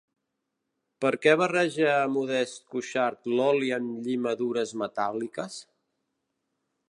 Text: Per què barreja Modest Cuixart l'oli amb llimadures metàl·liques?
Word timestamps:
Per 1.03 1.11
què 1.25 1.33
barreja 1.41 1.91
Modest 2.13 2.57
Cuixart 2.75 3.31
l'oli 3.35 3.71
amb 3.79 3.99
llimadures 4.09 4.75
metàl·liques? 4.85 5.61